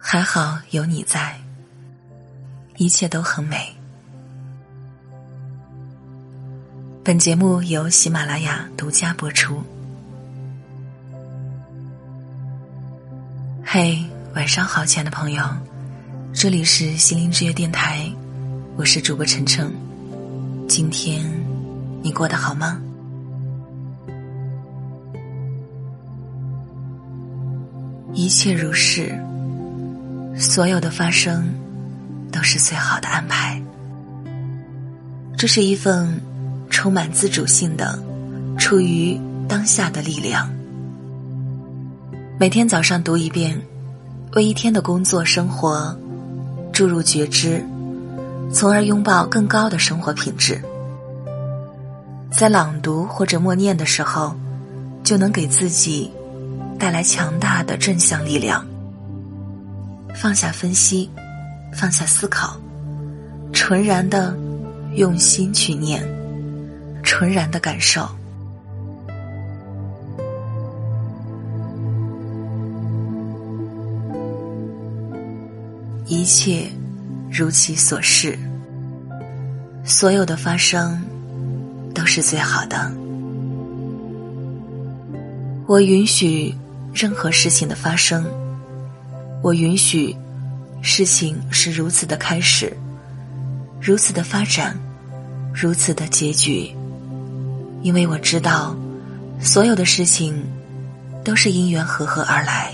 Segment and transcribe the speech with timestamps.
[0.00, 1.36] 还好有你在，
[2.76, 3.74] 一切都很美。
[7.04, 9.60] 本节目由喜马拉雅独家播出。
[13.64, 14.02] 嘿，
[14.34, 15.44] 晚上好，亲爱的朋友，
[16.32, 18.08] 这里是心灵之约电台，
[18.76, 19.70] 我是主播晨晨。
[20.68, 21.22] 今天
[22.02, 22.80] 你过得好吗？
[28.14, 29.14] 一切如是，
[30.38, 31.52] 所有的发生
[32.30, 33.60] 都是最好的安排。
[35.36, 36.08] 这是一份
[36.70, 37.98] 充满自主性的、
[38.56, 40.48] 处于当下的力量。
[42.38, 43.60] 每天早上读一遍，
[44.34, 45.96] 为一天的工作生活
[46.72, 47.64] 注入觉知，
[48.52, 50.62] 从而拥抱更高的生活品质。
[52.30, 54.34] 在朗读或者默念的时候，
[55.02, 56.10] 就能给自己。
[56.78, 58.64] 带来强大的正向力量。
[60.14, 61.08] 放下分析，
[61.72, 62.56] 放下思考，
[63.52, 64.36] 纯然的
[64.94, 66.02] 用心去念，
[67.02, 68.08] 纯然的感受，
[76.06, 76.66] 一切
[77.30, 78.38] 如其所示，
[79.84, 81.00] 所有的发生
[81.94, 82.92] 都是最好的。
[85.66, 86.54] 我允许。
[86.94, 88.24] 任何事情的发生，
[89.42, 90.14] 我允许
[90.82, 92.76] 事情是如此的开始，
[93.80, 94.76] 如此的发展，
[95.54, 96.74] 如此的结局，
[97.82, 98.76] 因为我知道，
[99.40, 100.42] 所有的事情
[101.24, 102.72] 都是因缘和合而来，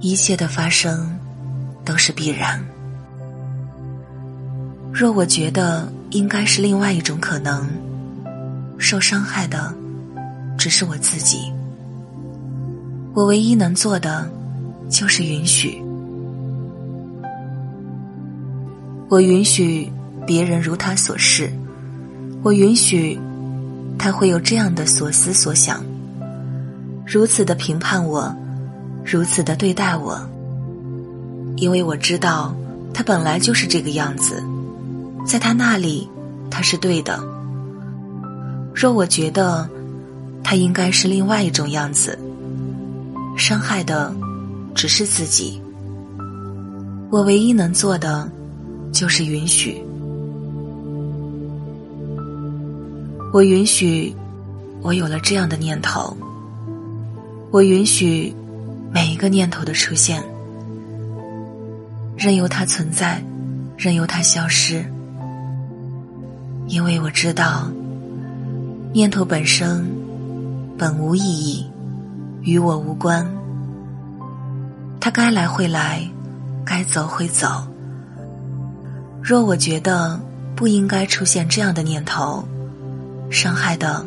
[0.00, 1.16] 一切的发生
[1.84, 2.60] 都是必然。
[4.92, 7.68] 若我觉得应该是另外一种可能，
[8.78, 9.72] 受伤害的
[10.58, 11.52] 只是我自己。
[13.14, 14.28] 我唯一能做的，
[14.88, 15.82] 就是允许。
[19.08, 19.90] 我允许
[20.26, 21.50] 别人如他所示，
[22.42, 23.18] 我允许
[23.98, 25.84] 他会有这样的所思所想，
[27.06, 28.34] 如此的评判我，
[29.04, 30.18] 如此的对待我。
[31.56, 32.54] 因为我知道
[32.92, 34.42] 他本来就是这个样子，
[35.24, 36.08] 在他那里
[36.50, 37.18] 他是对的。
[38.74, 39.68] 若我觉得
[40.42, 42.18] 他应该是另外一种样子。
[43.36, 44.14] 伤害的
[44.76, 45.60] 只是自己。
[47.10, 48.30] 我唯一能做的
[48.92, 49.82] 就是允许。
[53.32, 54.14] 我允许
[54.82, 56.14] 我有了这样的念头。
[57.50, 58.34] 我允许
[58.92, 60.22] 每一个念头的出现，
[62.16, 63.24] 任由它存在，
[63.78, 64.84] 任由它消失。
[66.66, 67.70] 因为我知道，
[68.92, 69.86] 念头本身
[70.76, 71.64] 本无意义。
[72.42, 73.26] 与我无关，
[75.06, 76.02] 他该来会来，
[76.64, 77.64] 该走会走。
[79.22, 80.20] 若我觉得
[80.56, 82.44] 不应该出现这样的念头，
[83.30, 84.04] 伤害的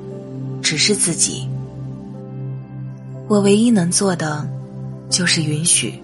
[0.62, 1.48] 只是自己。
[3.30, 4.46] 我唯一能做的
[5.10, 5.98] 就是允许。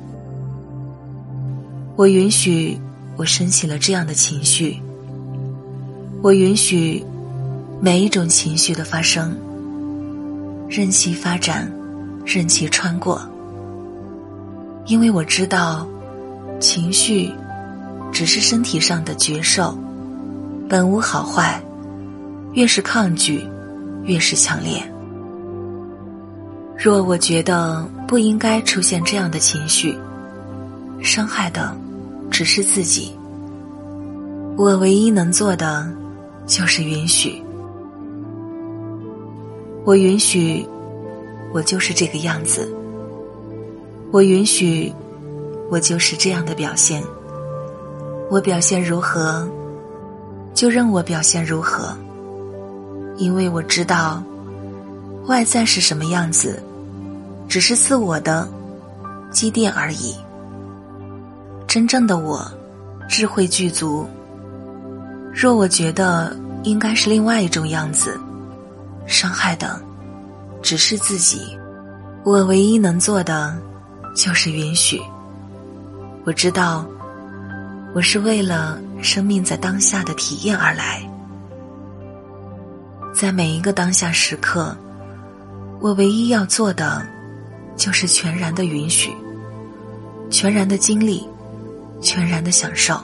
[1.97, 2.79] 我允许
[3.17, 4.81] 我升起了这样的情绪。
[6.21, 7.05] 我允许
[7.81, 9.35] 每一种情绪的发生，
[10.69, 11.69] 任其发展。
[12.25, 13.21] 任其穿过，
[14.85, 15.87] 因为我知道，
[16.59, 17.31] 情绪
[18.11, 19.75] 只是身体上的觉受，
[20.69, 21.59] 本无好坏，
[22.53, 23.43] 越是抗拒，
[24.03, 24.81] 越是强烈。
[26.77, 29.97] 若我觉得不应该出现这样的情绪，
[31.01, 31.75] 伤害的
[32.29, 33.11] 只是自己。
[34.55, 35.87] 我唯一能做的
[36.45, 37.41] 就是允许，
[39.83, 40.65] 我允许。
[41.53, 42.74] 我就是这个样子，
[44.15, 44.93] 我允许，
[45.69, 47.03] 我就是这样的表现。
[48.31, 49.45] 我表现如何，
[50.53, 51.93] 就任我表现如何，
[53.17, 54.23] 因为我知道，
[55.25, 56.63] 外在是什么样子，
[57.49, 58.47] 只是自我的
[59.31, 60.15] 积淀而已。
[61.67, 62.49] 真正的我，
[63.09, 64.07] 智慧具足。
[65.33, 66.33] 若我觉得
[66.63, 68.17] 应该是另外一种样子，
[69.07, 69.77] 伤害的。
[70.61, 71.41] 只是自己，
[72.23, 73.53] 我唯一能做的
[74.15, 74.99] 就是允许。
[76.23, 76.83] 我知道，
[77.93, 81.07] 我是为了生命在当下的体验而来，
[83.13, 84.75] 在每一个当下时刻，
[85.81, 87.05] 我唯一要做的
[87.75, 89.13] 就是全然的允许，
[90.31, 91.27] 全然的经历，
[92.01, 92.97] 全然的享受。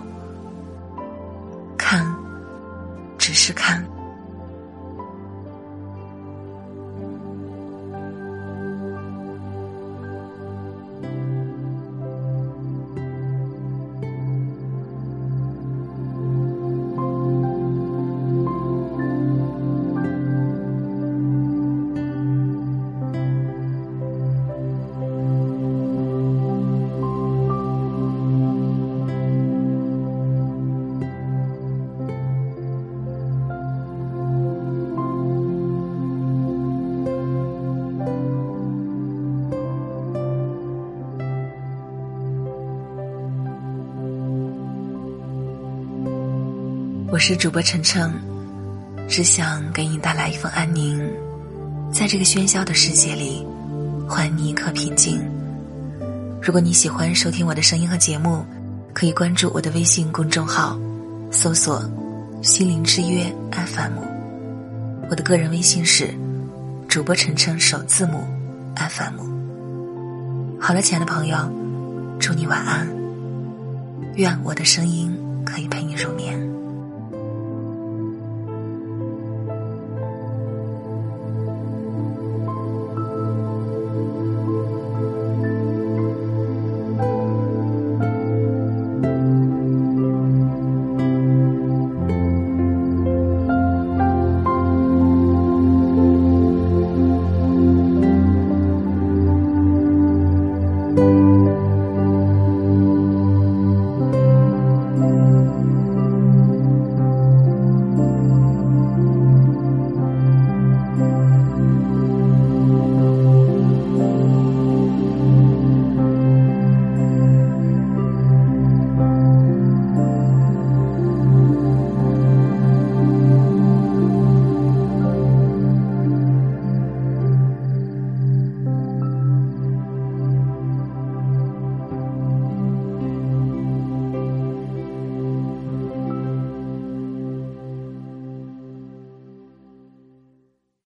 [1.78, 2.16] 看，
[3.18, 3.86] 只是看。
[47.12, 48.10] 我是主播晨晨，
[49.10, 50.98] 只想给你带来一份安宁，
[51.92, 53.46] 在这个喧嚣的世界里，
[54.08, 55.22] 还你一颗平静。
[56.42, 58.46] 如果你喜欢收听我的声音和节目，
[58.94, 60.80] 可以关注我的微信公众号，
[61.30, 61.84] 搜索
[62.42, 63.92] “心灵之约 FM”。
[65.10, 66.14] 我的个人微信是
[66.88, 68.24] 主播晨晨首字母
[68.78, 69.20] FM。
[70.62, 71.38] 好了，亲爱的朋友，
[72.22, 72.88] 祝你晚安，
[74.16, 75.14] 愿我的声音
[75.46, 76.61] 可以陪你入眠。